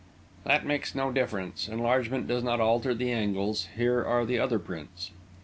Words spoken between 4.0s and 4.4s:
are the